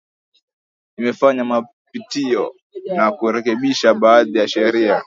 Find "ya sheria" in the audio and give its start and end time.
4.37-4.99